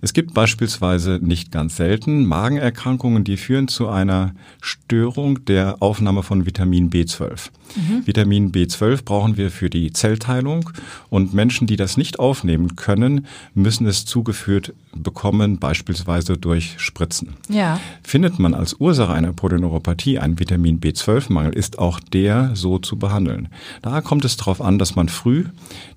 Es 0.00 0.12
gibt 0.12 0.34
beispielsweise 0.34 1.20
nicht 1.22 1.52
ganz 1.52 1.76
selten 1.76 2.26
Magenerkrankungen, 2.26 3.22
die 3.24 3.36
führen 3.36 3.68
zu 3.68 3.88
einer 3.88 4.34
Störung 4.60 5.44
der 5.44 5.76
Aufnahme 5.80 6.22
von 6.22 6.44
Vitamin 6.44 6.90
B12. 6.90 7.50
Mhm. 7.76 8.06
Vitamin 8.06 8.52
B12 8.52 9.04
brauchen 9.04 9.36
wir 9.36 9.50
für 9.50 9.70
die 9.70 9.92
Zellteilung 9.92 10.70
und 11.10 11.34
Menschen, 11.34 11.66
die 11.66 11.76
das 11.76 11.96
nicht 11.96 12.18
aufnehmen 12.18 12.76
können, 12.76 13.26
müssen 13.54 13.86
es 13.86 14.04
zugeführt 14.04 14.72
bekommen, 14.94 15.58
beispielsweise 15.58 16.36
durch 16.36 16.74
Spritzen. 16.78 17.34
Ja. 17.48 17.80
Findet 18.02 18.38
man 18.38 18.54
als 18.54 18.74
Ursache 18.74 19.12
einer 19.12 19.32
Polyneuropathie 19.32 20.18
einen 20.18 20.38
Vitamin 20.38 20.80
B12-Mangel, 20.80 21.52
ist 21.52 21.78
auch 21.78 22.00
der 22.00 22.52
so 22.54 22.78
zu 22.78 22.96
behandeln. 22.96 23.48
Da 23.82 24.00
kommt 24.00 24.24
es 24.24 24.36
darauf 24.36 24.60
an, 24.60 24.78
dass 24.78 24.94
man 24.94 25.08
früh 25.08 25.46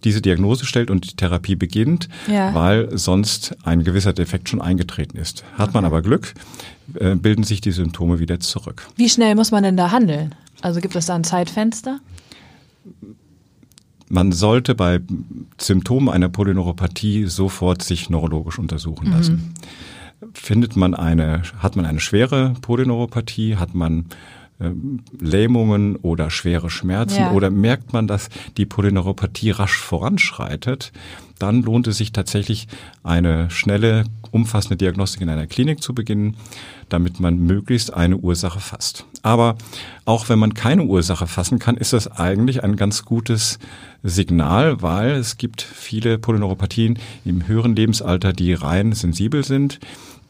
diese 0.04 0.22
Diagnose 0.22 0.66
stellt 0.66 0.90
und 0.90 1.12
die 1.12 1.16
Therapie 1.16 1.56
beginnt, 1.56 2.10
ja. 2.28 2.54
weil 2.54 2.98
sonst 2.98 3.56
ein 3.64 3.84
gewisser 3.84 4.14
Defekt 4.14 4.50
schon 4.50 4.62
eingetreten 4.62 5.18
ist. 5.18 5.44
Hat 5.54 5.70
okay. 5.70 5.78
man 5.78 5.86
aber 5.86 6.02
Glück, 6.02 6.34
äh, 6.96 7.16
bilden 7.16 7.44
sich 7.44 7.62
die 7.62 7.72
Symptome 7.72 8.20
wieder 8.20 8.40
zurück. 8.40 8.88
Wie 8.96 9.10
schnell 9.10 9.36
muss 9.36 9.52
man 9.52 9.64
denn 9.64 9.78
da 9.78 9.92
handeln? 9.92 10.34
Also 10.62 10.82
gibt 10.82 10.96
es 10.96 11.06
da 11.06 11.16
ein 11.16 11.24
Zeitfenster? 11.24 12.00
Man 14.10 14.32
sollte 14.32 14.74
bei 14.74 15.02
Symptomen 15.60 16.10
einer 16.10 16.30
Polyneuropathie 16.30 17.26
sofort 17.26 17.82
sich 17.84 18.10
neurologisch 18.10 18.58
untersuchen 18.58 19.12
lassen. 19.12 19.54
Mhm. 20.22 20.30
Findet 20.34 20.76
man 20.76 20.96
eine, 20.96 21.44
hat 21.60 21.76
man 21.76 21.86
eine 21.86 22.00
schwere 22.00 22.56
Polyneuropathie, 22.62 23.58
hat 23.58 23.76
man 23.76 24.06
Lähmungen 25.20 25.98
oder 25.98 26.30
schwere 26.32 26.70
Schmerzen 26.70 27.22
ja. 27.22 27.32
oder 27.32 27.52
merkt 27.52 27.94
man, 27.94 28.08
dass 28.08 28.30
die 28.58 28.66
Polyneuropathie 28.66 29.52
rasch 29.52 29.78
voranschreitet, 29.78 30.92
dann 31.38 31.62
lohnt 31.62 31.86
es 31.86 31.98
sich 31.98 32.12
tatsächlich 32.12 32.68
eine 33.04 33.52
schnelle, 33.52 34.06
umfassende 34.32 34.76
Diagnostik 34.76 35.22
in 35.22 35.30
einer 35.30 35.46
Klinik 35.46 35.84
zu 35.84 35.94
beginnen, 35.94 36.36
damit 36.90 37.20
man 37.20 37.38
möglichst 37.38 37.94
eine 37.94 38.18
Ursache 38.18 38.60
fasst. 38.60 39.06
Aber 39.22 39.58
auch 40.06 40.30
wenn 40.30 40.40
man 40.40 40.56
keine 40.56 40.84
Ursache 40.84 41.28
fassen 41.28 41.60
kann, 41.60 41.78
ist 41.78 41.94
das 41.94 42.08
eigentlich 42.08 42.64
ein 42.64 42.76
ganz 42.76 43.06
gutes 43.06 43.60
Signal, 44.02 44.82
weil 44.82 45.12
es 45.12 45.38
gibt 45.38 45.62
viele 45.62 46.18
Polyneuropathien 46.18 46.98
im 47.26 47.48
höheren 47.48 47.76
Lebensalter, 47.76 48.34
die 48.34 48.54
rein 48.54 48.94
sensibel 48.94 49.44
sind, 49.44 49.80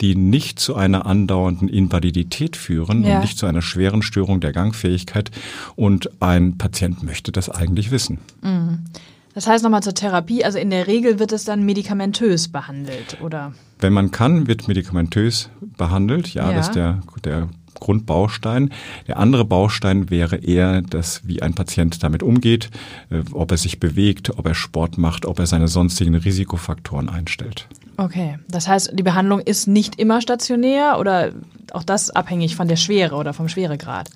die 0.01 0.15
nicht 0.15 0.59
zu 0.59 0.75
einer 0.75 1.05
andauernden 1.05 1.67
Invalidität 1.67 2.55
führen 2.55 3.03
ja. 3.03 3.15
und 3.15 3.21
nicht 3.21 3.37
zu 3.37 3.45
einer 3.45 3.61
schweren 3.61 4.01
Störung 4.01 4.39
der 4.39 4.53
Gangfähigkeit. 4.53 5.31
Und 5.75 6.09
ein 6.21 6.57
Patient 6.57 7.03
möchte 7.03 7.31
das 7.31 7.49
eigentlich 7.49 7.91
wissen. 7.91 8.19
Mhm. 8.41 8.79
Das 9.33 9.45
heißt 9.45 9.63
nochmal 9.63 9.83
zur 9.83 9.93
Therapie, 9.93 10.43
also 10.43 10.57
in 10.57 10.71
der 10.71 10.87
Regel 10.87 11.19
wird 11.19 11.31
es 11.31 11.45
dann 11.45 11.63
medikamentös 11.63 12.47
behandelt, 12.47 13.21
oder? 13.21 13.53
Wenn 13.77 13.93
man 13.93 14.09
kann, 14.09 14.47
wird 14.47 14.67
medikamentös 14.67 15.49
behandelt. 15.77 16.33
Ja, 16.33 16.49
ja. 16.49 16.57
das 16.57 16.69
ist 16.69 16.75
der, 16.75 17.01
der 17.23 17.47
Grundbaustein. 17.79 18.71
Der 19.07 19.17
andere 19.17 19.45
Baustein 19.45 20.09
wäre 20.09 20.37
eher, 20.37 20.81
dass 20.81 21.27
wie 21.27 21.41
ein 21.41 21.53
Patient 21.53 22.03
damit 22.03 22.23
umgeht, 22.23 22.69
äh, 23.09 23.21
ob 23.31 23.51
er 23.51 23.57
sich 23.57 23.79
bewegt, 23.79 24.37
ob 24.37 24.45
er 24.45 24.55
Sport 24.55 24.97
macht, 24.97 25.25
ob 25.25 25.39
er 25.39 25.45
seine 25.45 25.67
sonstigen 25.67 26.15
Risikofaktoren 26.15 27.09
einstellt. 27.09 27.67
Okay, 27.97 28.37
das 28.47 28.67
heißt, 28.67 28.91
die 28.93 29.03
Behandlung 29.03 29.39
ist 29.39 29.67
nicht 29.67 29.99
immer 29.99 30.21
stationär 30.21 30.99
oder 30.99 31.31
auch 31.71 31.83
das 31.83 32.11
abhängig 32.11 32.55
von 32.55 32.67
der 32.67 32.75
Schwere 32.75 33.15
oder 33.15 33.33
vom 33.33 33.49
Schweregrad? 33.49 34.09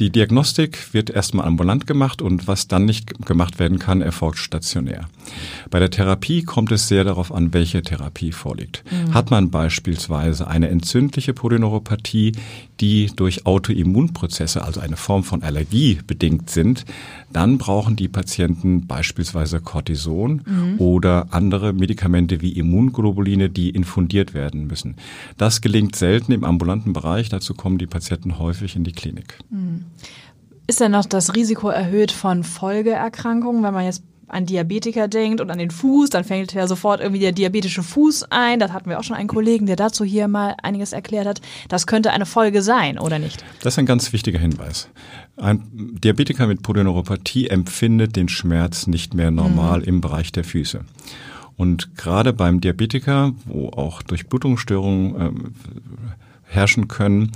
Die 0.00 0.10
Diagnostik 0.10 0.94
wird 0.94 1.10
erstmal 1.10 1.46
ambulant 1.46 1.88
gemacht 1.88 2.22
und 2.22 2.46
was 2.46 2.68
dann 2.68 2.84
nicht 2.84 3.26
gemacht 3.26 3.58
werden 3.58 3.80
kann, 3.80 4.00
erfolgt 4.00 4.38
stationär. 4.38 5.08
Bei 5.70 5.80
der 5.80 5.90
Therapie 5.90 6.42
kommt 6.42 6.70
es 6.70 6.86
sehr 6.86 7.02
darauf 7.02 7.34
an, 7.34 7.52
welche 7.52 7.82
Therapie 7.82 8.30
vorliegt. 8.30 8.84
Mhm. 8.90 9.14
Hat 9.14 9.32
man 9.32 9.50
beispielsweise 9.50 10.46
eine 10.46 10.68
entzündliche 10.68 11.34
Polyneuropathie, 11.34 12.32
die 12.80 13.10
durch 13.16 13.44
Autoimmunprozesse, 13.44 14.64
also 14.64 14.80
eine 14.80 14.96
Form 14.96 15.24
von 15.24 15.42
Allergie 15.42 15.98
bedingt 16.06 16.48
sind, 16.48 16.84
dann 17.32 17.58
brauchen 17.58 17.96
die 17.96 18.08
Patienten 18.08 18.86
beispielsweise 18.86 19.60
Cortison 19.60 20.42
mhm. 20.46 20.74
oder 20.78 21.26
andere 21.30 21.72
Medikamente 21.72 22.40
wie 22.40 22.52
Immunglobuline, 22.52 23.50
die 23.50 23.70
infundiert 23.70 24.32
werden 24.32 24.68
müssen. 24.68 24.94
Das 25.36 25.60
gelingt 25.60 25.96
selten 25.96 26.30
im 26.30 26.44
ambulanten 26.44 26.92
Bereich. 26.92 27.28
Dazu 27.28 27.54
kommen 27.54 27.78
die 27.78 27.86
Patienten 27.86 28.38
häufig 28.38 28.76
in 28.76 28.84
die 28.84 28.92
Klinik. 28.92 29.38
Mhm. 29.50 29.86
Ist 30.66 30.80
denn 30.80 30.92
noch 30.92 31.06
das 31.06 31.34
Risiko 31.34 31.68
erhöht 31.68 32.12
von 32.12 32.44
Folgeerkrankungen, 32.44 33.62
wenn 33.62 33.72
man 33.72 33.84
jetzt 33.84 34.02
an 34.28 34.44
Diabetiker 34.44 35.08
denkt 35.08 35.40
und 35.40 35.50
an 35.50 35.58
den 35.58 35.70
Fuß, 35.70 36.10
dann 36.10 36.22
fängt 36.22 36.52
ja 36.52 36.66
sofort 36.66 37.00
irgendwie 37.00 37.20
der 37.20 37.32
diabetische 37.32 37.82
Fuß 37.82 38.26
ein. 38.30 38.60
Das 38.60 38.72
hatten 38.72 38.90
wir 38.90 38.98
auch 38.98 39.04
schon 39.04 39.16
einen 39.16 39.28
Kollegen, 39.28 39.66
der 39.66 39.76
dazu 39.76 40.04
hier 40.04 40.28
mal 40.28 40.54
einiges 40.62 40.92
erklärt 40.92 41.26
hat. 41.26 41.40
Das 41.68 41.86
könnte 41.86 42.12
eine 42.12 42.26
Folge 42.26 42.62
sein, 42.62 42.98
oder 42.98 43.18
nicht? 43.18 43.42
Das 43.62 43.74
ist 43.74 43.78
ein 43.78 43.86
ganz 43.86 44.12
wichtiger 44.12 44.38
Hinweis. 44.38 44.90
Ein 45.36 45.62
Diabetiker 45.72 46.46
mit 46.46 46.62
Polyneuropathie 46.62 47.48
empfindet 47.48 48.16
den 48.16 48.28
Schmerz 48.28 48.86
nicht 48.86 49.14
mehr 49.14 49.30
normal 49.30 49.78
mhm. 49.78 49.84
im 49.84 50.00
Bereich 50.00 50.30
der 50.32 50.44
Füße. 50.44 50.80
Und 51.56 51.96
gerade 51.96 52.32
beim 52.32 52.60
Diabetiker, 52.60 53.32
wo 53.46 53.70
auch 53.70 54.02
Durchblutungsstörungen 54.02 55.14
äh, 55.16 55.30
herrschen 56.44 56.86
können, 56.86 57.32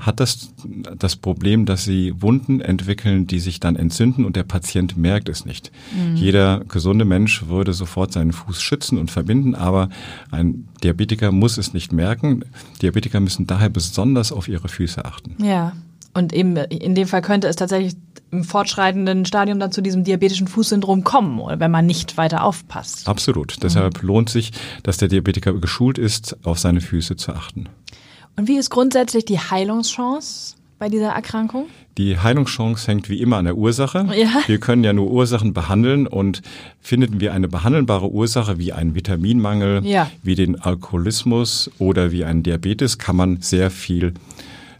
hat 0.00 0.20
das 0.20 0.52
das 0.98 1.16
Problem, 1.16 1.66
dass 1.66 1.84
sie 1.84 2.20
Wunden 2.20 2.60
entwickeln, 2.60 3.26
die 3.26 3.38
sich 3.38 3.60
dann 3.60 3.76
entzünden 3.76 4.24
und 4.24 4.36
der 4.36 4.42
Patient 4.42 4.96
merkt 4.96 5.28
es 5.28 5.44
nicht. 5.44 5.70
Mhm. 5.92 6.16
Jeder 6.16 6.62
gesunde 6.68 7.04
Mensch 7.04 7.46
würde 7.46 7.72
sofort 7.72 8.12
seinen 8.12 8.32
Fuß 8.32 8.60
schützen 8.60 8.98
und 8.98 9.10
verbinden, 9.10 9.54
aber 9.54 9.88
ein 10.30 10.68
Diabetiker 10.82 11.32
muss 11.32 11.58
es 11.58 11.74
nicht 11.74 11.92
merken. 11.92 12.44
Diabetiker 12.82 13.20
müssen 13.20 13.46
daher 13.46 13.68
besonders 13.68 14.32
auf 14.32 14.48
ihre 14.48 14.68
Füße 14.68 15.04
achten. 15.04 15.42
Ja. 15.42 15.72
Und 16.16 16.32
eben 16.32 16.56
in 16.56 16.94
dem 16.94 17.08
Fall 17.08 17.22
könnte 17.22 17.48
es 17.48 17.56
tatsächlich 17.56 17.96
im 18.30 18.44
fortschreitenden 18.44 19.24
Stadium 19.24 19.58
dann 19.58 19.72
zu 19.72 19.80
diesem 19.80 20.04
diabetischen 20.04 20.48
Fußsyndrom 20.48 21.04
kommen, 21.04 21.40
wenn 21.60 21.70
man 21.70 21.86
nicht 21.86 22.16
weiter 22.16 22.44
aufpasst. 22.44 23.08
Absolut. 23.08 23.62
Deshalb 23.62 24.02
mhm. 24.02 24.08
lohnt 24.08 24.30
sich, 24.30 24.52
dass 24.82 24.96
der 24.96 25.08
Diabetiker 25.08 25.52
geschult 25.54 25.98
ist, 25.98 26.36
auf 26.44 26.58
seine 26.58 26.80
Füße 26.80 27.16
zu 27.16 27.32
achten. 27.32 27.68
Und 28.36 28.48
wie 28.48 28.56
ist 28.56 28.70
grundsätzlich 28.70 29.24
die 29.24 29.38
Heilungschance 29.38 30.56
bei 30.78 30.88
dieser 30.88 31.10
Erkrankung? 31.10 31.66
Die 31.96 32.18
Heilungschance 32.18 32.88
hängt 32.88 33.08
wie 33.08 33.20
immer 33.20 33.36
an 33.36 33.44
der 33.44 33.56
Ursache. 33.56 34.06
Ja. 34.14 34.42
Wir 34.46 34.58
können 34.58 34.82
ja 34.82 34.92
nur 34.92 35.10
Ursachen 35.10 35.54
behandeln 35.54 36.08
und 36.08 36.42
finden 36.80 37.20
wir 37.20 37.32
eine 37.32 37.46
behandelbare 37.46 38.10
Ursache 38.10 38.58
wie 38.58 38.72
einen 38.72 38.96
Vitaminmangel, 38.96 39.86
ja. 39.86 40.10
wie 40.22 40.34
den 40.34 40.60
Alkoholismus 40.60 41.70
oder 41.78 42.10
wie 42.10 42.24
einen 42.24 42.42
Diabetes, 42.42 42.98
kann 42.98 43.14
man 43.14 43.40
sehr 43.40 43.70
viel 43.70 44.14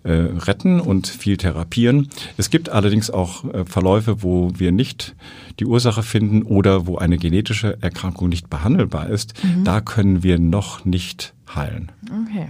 äh, 0.02 0.12
retten 0.12 0.80
und 0.80 1.06
viel 1.06 1.36
therapieren. 1.36 2.10
Es 2.36 2.50
gibt 2.50 2.68
allerdings 2.68 3.10
auch 3.10 3.44
äh, 3.44 3.64
Verläufe, 3.64 4.22
wo 4.22 4.50
wir 4.56 4.72
nicht 4.72 5.14
die 5.60 5.66
Ursache 5.66 6.02
finden 6.02 6.42
oder 6.42 6.86
wo 6.86 6.98
eine 6.98 7.16
genetische 7.16 7.78
Erkrankung 7.80 8.28
nicht 8.28 8.50
behandelbar 8.50 9.08
ist. 9.08 9.34
Mhm. 9.44 9.64
Da 9.64 9.80
können 9.80 10.22
wir 10.24 10.40
noch 10.40 10.84
nicht 10.84 11.32
heilen. 11.54 11.92
Okay. 12.26 12.48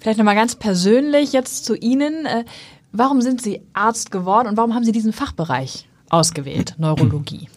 Vielleicht 0.00 0.18
nochmal 0.18 0.34
ganz 0.34 0.54
persönlich 0.54 1.32
jetzt 1.32 1.64
zu 1.64 1.74
Ihnen. 1.76 2.26
Äh, 2.26 2.44
warum 2.92 3.20
sind 3.20 3.42
Sie 3.42 3.60
Arzt 3.72 4.10
geworden 4.10 4.48
und 4.48 4.56
warum 4.56 4.74
haben 4.74 4.84
Sie 4.84 4.92
diesen 4.92 5.12
Fachbereich 5.12 5.88
ausgewählt, 6.08 6.74
Neurologie? 6.78 7.48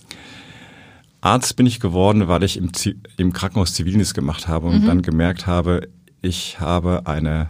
Arzt 1.21 1.55
bin 1.55 1.67
ich 1.67 1.79
geworden, 1.79 2.27
weil 2.27 2.43
ich 2.43 2.57
im, 2.57 2.71
im 3.17 3.31
Krankenhaus 3.31 3.73
Zivildienst 3.73 4.15
gemacht 4.15 4.47
habe 4.47 4.67
und 4.67 4.83
mhm. 4.83 4.87
dann 4.87 5.01
gemerkt 5.03 5.45
habe, 5.45 5.87
ich 6.21 6.59
habe 6.59 7.03
eine 7.05 7.49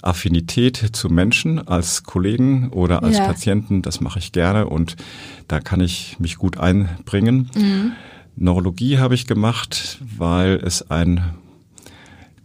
Affinität 0.00 0.76
zu 0.92 1.08
Menschen 1.08 1.66
als 1.66 2.04
Kollegen 2.04 2.70
oder 2.70 3.02
als 3.02 3.18
ja. 3.18 3.26
Patienten. 3.26 3.82
Das 3.82 4.00
mache 4.00 4.18
ich 4.18 4.32
gerne 4.32 4.66
und 4.66 4.96
da 5.48 5.60
kann 5.60 5.80
ich 5.80 6.18
mich 6.18 6.36
gut 6.36 6.58
einbringen. 6.58 7.50
Mhm. 7.54 7.92
Neurologie 8.36 8.98
habe 8.98 9.14
ich 9.14 9.26
gemacht, 9.26 9.98
weil 10.16 10.56
es 10.56 10.90
ein 10.90 11.34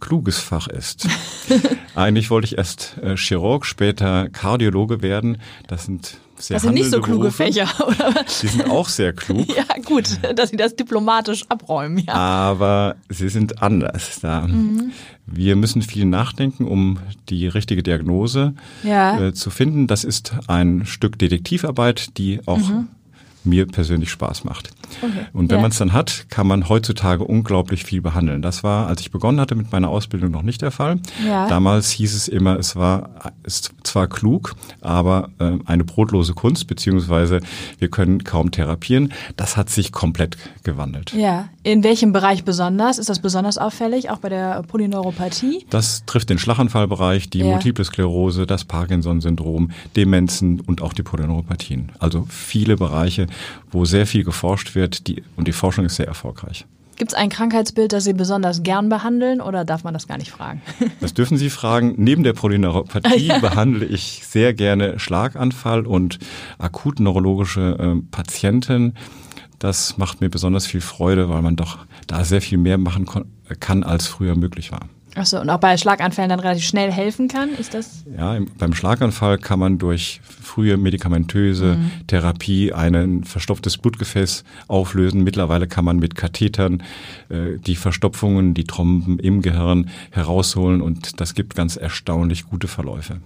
kluges 0.00 0.38
Fach 0.38 0.68
ist. 0.68 1.06
Eigentlich 1.94 2.30
wollte 2.30 2.46
ich 2.46 2.58
erst 2.58 2.96
äh, 3.02 3.16
Chirurg, 3.16 3.66
später 3.66 4.28
Kardiologe 4.28 5.02
werden. 5.02 5.38
Das 5.68 5.84
sind 5.84 6.18
sehr 6.36 6.56
Das 6.56 6.62
sind 6.62 6.74
nicht 6.74 6.90
so 6.90 7.00
kluge 7.00 7.28
Berufe. 7.28 7.44
Fächer, 7.44 7.68
oder? 7.86 8.24
Die 8.42 8.46
sind 8.46 8.70
auch 8.70 8.88
sehr 8.88 9.12
klug. 9.12 9.46
ja, 9.56 9.64
gut, 9.84 10.18
dass 10.34 10.50
sie 10.50 10.56
das 10.56 10.74
diplomatisch 10.74 11.44
abräumen, 11.48 11.98
ja. 12.06 12.14
Aber 12.14 12.96
sie 13.08 13.28
sind 13.28 13.62
anders. 13.62 14.20
Da. 14.20 14.46
Mhm. 14.46 14.92
Wir 15.26 15.56
müssen 15.56 15.82
viel 15.82 16.06
nachdenken, 16.06 16.66
um 16.66 16.98
die 17.28 17.46
richtige 17.46 17.82
Diagnose 17.82 18.54
ja. 18.82 19.28
äh, 19.28 19.34
zu 19.34 19.50
finden. 19.50 19.86
Das 19.86 20.04
ist 20.04 20.32
ein 20.48 20.86
Stück 20.86 21.18
Detektivarbeit, 21.18 22.16
die 22.18 22.40
auch 22.46 22.58
mhm 22.58 22.88
mir 23.44 23.66
persönlich 23.66 24.10
Spaß 24.10 24.44
macht. 24.44 24.70
Okay. 25.02 25.26
Und 25.32 25.50
wenn 25.50 25.58
ja. 25.58 25.62
man 25.62 25.70
es 25.70 25.78
dann 25.78 25.92
hat, 25.92 26.26
kann 26.28 26.46
man 26.46 26.68
heutzutage 26.68 27.24
unglaublich 27.24 27.84
viel 27.84 28.00
behandeln. 28.00 28.42
Das 28.42 28.62
war, 28.62 28.86
als 28.86 29.00
ich 29.00 29.10
begonnen 29.10 29.40
hatte 29.40 29.54
mit 29.54 29.72
meiner 29.72 29.88
Ausbildung, 29.88 30.30
noch 30.30 30.42
nicht 30.42 30.62
der 30.62 30.70
Fall. 30.70 30.98
Ja. 31.26 31.48
Damals 31.48 31.90
hieß 31.90 32.14
es 32.14 32.28
immer, 32.28 32.58
es 32.58 32.76
war 32.76 33.10
ist 33.42 33.72
zwar 33.82 34.08
klug, 34.08 34.54
aber 34.80 35.30
äh, 35.38 35.52
eine 35.66 35.84
brotlose 35.84 36.34
Kunst, 36.34 36.66
beziehungsweise 36.66 37.40
wir 37.78 37.88
können 37.88 38.24
kaum 38.24 38.50
therapieren. 38.50 39.12
Das 39.36 39.56
hat 39.56 39.70
sich 39.70 39.92
komplett 39.92 40.36
gewandelt. 40.64 41.12
Ja. 41.12 41.48
In 41.62 41.84
welchem 41.84 42.12
Bereich 42.12 42.44
besonders? 42.44 42.98
Ist 42.98 43.08
das 43.08 43.20
besonders 43.20 43.58
auffällig, 43.58 44.10
auch 44.10 44.18
bei 44.18 44.28
der 44.28 44.62
Polyneuropathie? 44.62 45.66
Das 45.70 46.04
trifft 46.06 46.30
den 46.30 46.38
Schlaganfallbereich, 46.38 47.30
die 47.30 47.40
ja. 47.40 47.46
Multiple 47.46 47.84
Sklerose, 47.84 48.46
das 48.46 48.64
Parkinson-Syndrom, 48.64 49.70
Demenzen 49.96 50.60
und 50.60 50.82
auch 50.82 50.92
die 50.92 51.02
Polyneuropathien. 51.02 51.92
Also 51.98 52.26
viele 52.28 52.76
Bereiche, 52.76 53.26
wo 53.70 53.84
sehr 53.84 54.06
viel 54.06 54.24
geforscht 54.24 54.74
wird 54.74 55.06
die, 55.06 55.22
und 55.36 55.48
die 55.48 55.52
Forschung 55.52 55.84
ist 55.84 55.96
sehr 55.96 56.06
erfolgreich. 56.06 56.66
Gibt 57.00 57.12
es 57.12 57.18
ein 57.18 57.30
Krankheitsbild, 57.30 57.94
das 57.94 58.04
Sie 58.04 58.12
besonders 58.12 58.62
gern 58.62 58.90
behandeln 58.90 59.40
oder 59.40 59.64
darf 59.64 59.84
man 59.84 59.94
das 59.94 60.06
gar 60.06 60.18
nicht 60.18 60.30
fragen? 60.30 60.60
Das 61.00 61.14
dürfen 61.14 61.38
Sie 61.38 61.48
fragen. 61.48 61.94
Neben 61.96 62.24
der 62.24 62.34
Polyneuropathie 62.34 63.26
ja. 63.28 63.38
behandle 63.38 63.86
ich 63.86 64.22
sehr 64.26 64.52
gerne 64.52 64.98
Schlaganfall 64.98 65.86
und 65.86 66.18
akut 66.58 67.00
neurologische 67.00 67.78
äh, 67.78 68.02
Patienten. 68.10 68.92
Das 69.58 69.96
macht 69.96 70.20
mir 70.20 70.28
besonders 70.28 70.66
viel 70.66 70.82
Freude, 70.82 71.30
weil 71.30 71.40
man 71.40 71.56
doch 71.56 71.78
da 72.06 72.22
sehr 72.24 72.42
viel 72.42 72.58
mehr 72.58 72.76
machen 72.76 73.06
kann, 73.60 73.82
als 73.82 74.06
früher 74.06 74.36
möglich 74.36 74.70
war. 74.70 74.88
Achso, 75.16 75.40
und 75.40 75.50
auch 75.50 75.58
bei 75.58 75.76
Schlaganfällen 75.76 76.30
dann 76.30 76.40
relativ 76.40 76.64
schnell 76.64 76.92
helfen 76.92 77.28
kann, 77.28 77.50
ist 77.50 77.74
das? 77.74 78.04
Ja, 78.16 78.36
im, 78.36 78.46
beim 78.58 78.74
Schlaganfall 78.74 79.38
kann 79.38 79.58
man 79.58 79.78
durch 79.78 80.20
frühe 80.24 80.76
medikamentöse 80.76 81.76
mhm. 81.76 81.90
Therapie 82.06 82.72
ein 82.72 83.24
verstopftes 83.24 83.78
Blutgefäß 83.78 84.44
auflösen. 84.68 85.24
Mittlerweile 85.24 85.66
kann 85.66 85.84
man 85.84 85.98
mit 85.98 86.14
Kathetern 86.14 86.82
äh, 87.28 87.58
die 87.58 87.76
Verstopfungen, 87.76 88.54
die 88.54 88.64
Tromben 88.64 89.18
im 89.18 89.42
Gehirn 89.42 89.90
herausholen 90.10 90.80
und 90.80 91.20
das 91.20 91.34
gibt 91.34 91.54
ganz 91.56 91.76
erstaunlich 91.76 92.46
gute 92.46 92.68
Verläufe. 92.68 93.20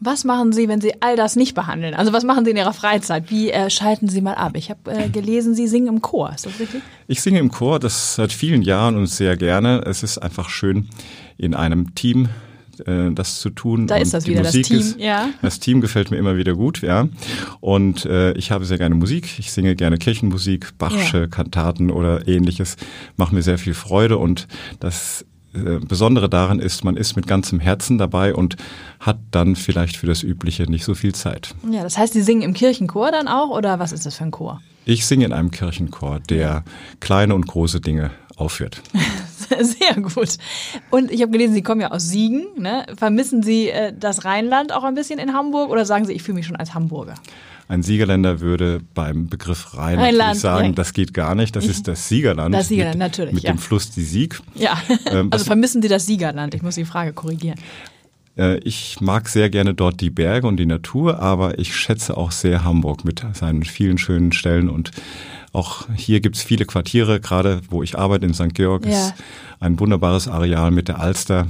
Was 0.00 0.24
machen 0.24 0.52
Sie, 0.52 0.68
wenn 0.68 0.80
Sie 0.80 1.02
all 1.02 1.16
das 1.16 1.34
nicht 1.34 1.54
behandeln? 1.54 1.94
Also 1.94 2.12
was 2.12 2.22
machen 2.22 2.44
Sie 2.44 2.52
in 2.52 2.56
Ihrer 2.56 2.72
Freizeit? 2.72 3.30
Wie 3.30 3.50
äh, 3.50 3.68
schalten 3.68 4.08
Sie 4.08 4.20
mal 4.20 4.34
ab? 4.34 4.52
Ich 4.54 4.70
habe 4.70 4.90
äh, 4.90 5.08
gelesen, 5.08 5.54
Sie 5.54 5.66
singen 5.66 5.88
im 5.88 6.02
Chor. 6.02 6.32
Ist 6.34 6.46
das 6.46 6.60
richtig? 6.60 6.82
Ich 7.08 7.20
singe 7.20 7.40
im 7.40 7.50
Chor, 7.50 7.80
das 7.80 8.14
seit 8.14 8.32
vielen 8.32 8.62
Jahren 8.62 8.96
und 8.96 9.06
sehr 9.06 9.36
gerne. 9.36 9.82
Es 9.86 10.04
ist 10.04 10.18
einfach 10.18 10.50
schön, 10.50 10.88
in 11.36 11.54
einem 11.54 11.96
Team 11.96 12.28
äh, 12.86 13.10
das 13.12 13.40
zu 13.40 13.50
tun. 13.50 13.86
Da 13.86 13.96
ist 13.96 14.14
das 14.14 14.26
wieder, 14.26 14.42
Musik 14.42 14.62
das 14.62 14.68
Team. 14.68 14.78
Ist, 14.78 15.00
ja. 15.00 15.30
Das 15.42 15.58
Team 15.58 15.80
gefällt 15.80 16.10
mir 16.10 16.16
immer 16.16 16.36
wieder 16.36 16.54
gut, 16.54 16.82
ja. 16.82 17.08
Und 17.60 18.04
äh, 18.04 18.32
ich 18.32 18.50
habe 18.50 18.64
sehr 18.64 18.78
gerne 18.78 18.94
Musik. 18.94 19.38
Ich 19.38 19.52
singe 19.52 19.74
gerne 19.74 19.98
Kirchenmusik, 19.98 20.78
Bachsche 20.78 21.18
ja. 21.18 21.26
Kantaten 21.26 21.90
oder 21.90 22.28
ähnliches. 22.28 22.76
Macht 23.16 23.32
mir 23.32 23.42
sehr 23.42 23.58
viel 23.58 23.74
Freude 23.74 24.18
und 24.18 24.46
das 24.80 25.24
äh, 25.54 25.78
Besondere 25.78 26.28
daran 26.28 26.58
ist, 26.58 26.84
man 26.84 26.96
ist 26.96 27.16
mit 27.16 27.26
ganzem 27.26 27.60
Herzen 27.60 27.98
dabei 27.98 28.34
und 28.34 28.56
hat 29.00 29.18
dann 29.30 29.56
vielleicht 29.56 29.96
für 29.96 30.06
das 30.06 30.22
Übliche 30.22 30.64
nicht 30.64 30.84
so 30.84 30.94
viel 30.94 31.14
Zeit. 31.14 31.54
Ja, 31.70 31.82
das 31.82 31.96
heißt, 31.96 32.12
Sie 32.12 32.22
singen 32.22 32.42
im 32.42 32.54
Kirchenchor 32.54 33.10
dann 33.10 33.28
auch 33.28 33.50
oder 33.50 33.78
was 33.78 33.92
ist 33.92 34.06
das 34.06 34.16
für 34.16 34.24
ein 34.24 34.30
Chor? 34.30 34.60
Ich 34.84 35.06
singe 35.06 35.26
in 35.26 35.32
einem 35.32 35.50
Kirchenchor, 35.50 36.20
der 36.20 36.64
kleine 37.00 37.34
und 37.34 37.46
große 37.46 37.80
Dinge 37.80 38.10
aufführt. 38.36 38.82
Sehr 39.60 40.00
gut. 40.00 40.36
Und 40.90 41.10
ich 41.10 41.22
habe 41.22 41.32
gelesen, 41.32 41.54
Sie 41.54 41.62
kommen 41.62 41.80
ja 41.80 41.90
aus 41.90 42.08
Siegen. 42.08 42.46
Ne? 42.56 42.86
Vermissen 42.96 43.42
Sie 43.42 43.68
äh, 43.68 43.92
das 43.98 44.24
Rheinland 44.24 44.72
auch 44.72 44.84
ein 44.84 44.94
bisschen 44.94 45.18
in 45.18 45.32
Hamburg 45.32 45.70
oder 45.70 45.84
sagen 45.84 46.04
Sie, 46.04 46.12
ich 46.12 46.22
fühle 46.22 46.36
mich 46.36 46.46
schon 46.46 46.56
als 46.56 46.74
Hamburger? 46.74 47.14
Ein 47.68 47.82
Siegerländer 47.82 48.40
würde 48.40 48.80
beim 48.94 49.28
Begriff 49.28 49.74
Rheinland, 49.74 50.08
Rheinland 50.08 50.36
sagen, 50.38 50.66
ja. 50.68 50.72
das 50.72 50.94
geht 50.94 51.12
gar 51.12 51.34
nicht. 51.34 51.54
Das 51.54 51.66
ist 51.66 51.86
das 51.86 52.08
Siegerland. 52.08 52.54
Das 52.54 52.68
Siegerland, 52.68 52.94
mit, 52.94 53.00
natürlich. 53.00 53.34
Mit 53.34 53.42
ja. 53.44 53.52
dem 53.52 53.58
Fluss 53.58 53.90
die 53.90 54.02
Sieg. 54.02 54.40
Ja, 54.54 54.78
ähm, 55.12 55.28
also 55.30 55.44
vermissen 55.44 55.82
Sie 55.82 55.88
das 55.88 56.06
Siegerland? 56.06 56.54
Ich 56.54 56.62
muss 56.62 56.76
die 56.76 56.86
Frage 56.86 57.12
korrigieren. 57.12 57.58
Äh, 58.38 58.58
ich 58.60 59.00
mag 59.00 59.28
sehr 59.28 59.50
gerne 59.50 59.74
dort 59.74 60.00
die 60.00 60.08
Berge 60.08 60.46
und 60.46 60.56
die 60.56 60.66
Natur, 60.66 61.20
aber 61.20 61.58
ich 61.58 61.76
schätze 61.76 62.16
auch 62.16 62.32
sehr 62.32 62.64
Hamburg 62.64 63.04
mit 63.04 63.22
seinen 63.34 63.64
vielen 63.64 63.98
schönen 63.98 64.32
Stellen 64.32 64.70
und 64.70 64.90
auch 65.52 65.86
hier 65.94 66.20
gibt's 66.20 66.42
viele 66.42 66.64
Quartiere, 66.64 67.20
gerade 67.20 67.60
wo 67.68 67.82
ich 67.82 67.98
arbeite 67.98 68.26
in 68.26 68.34
St. 68.34 68.54
Georg, 68.54 68.86
ja. 68.86 68.92
ist 68.92 69.14
ein 69.60 69.78
wunderbares 69.80 70.28
Areal 70.28 70.70
mit 70.70 70.88
der 70.88 71.00
Alster 71.00 71.48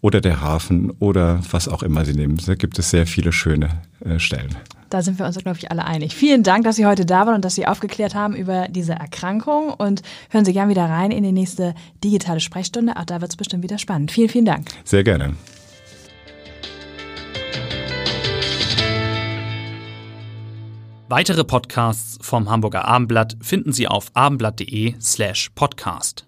oder 0.00 0.20
der 0.20 0.40
Hafen 0.40 0.90
oder 0.98 1.40
was 1.50 1.66
auch 1.66 1.82
immer 1.82 2.04
Sie 2.04 2.14
nehmen. 2.14 2.38
Da 2.46 2.54
gibt 2.54 2.78
es 2.78 2.90
sehr 2.90 3.06
viele 3.06 3.32
schöne 3.32 3.70
äh, 4.04 4.18
Stellen. 4.18 4.56
Da 4.90 5.02
sind 5.02 5.18
wir 5.18 5.26
uns, 5.26 5.36
glaube 5.38 5.58
ich, 5.58 5.70
alle 5.70 5.84
einig. 5.84 6.14
Vielen 6.14 6.42
Dank, 6.42 6.64
dass 6.64 6.76
Sie 6.76 6.86
heute 6.86 7.04
da 7.04 7.26
waren 7.26 7.34
und 7.34 7.44
dass 7.44 7.54
Sie 7.54 7.66
aufgeklärt 7.66 8.14
haben 8.14 8.34
über 8.34 8.68
diese 8.68 8.92
Erkrankung. 8.92 9.70
Und 9.72 10.02
hören 10.30 10.44
Sie 10.44 10.52
gern 10.52 10.68
wieder 10.68 10.84
rein 10.84 11.10
in 11.10 11.22
die 11.22 11.32
nächste 11.32 11.74
digitale 12.02 12.40
Sprechstunde. 12.40 12.96
Auch 12.96 13.04
da 13.04 13.20
wird 13.20 13.30
es 13.30 13.36
bestimmt 13.36 13.62
wieder 13.62 13.78
spannend. 13.78 14.10
Vielen, 14.10 14.28
vielen 14.28 14.44
Dank. 14.44 14.68
Sehr 14.84 15.04
gerne. 15.04 15.34
Weitere 21.10 21.42
Podcasts 21.42 22.18
vom 22.20 22.50
Hamburger 22.50 22.84
Abendblatt 22.84 23.38
finden 23.40 23.72
Sie 23.72 23.88
auf 23.88 24.10
abendblatt.de 24.12 24.94
slash 25.00 25.50
podcast. 25.54 26.27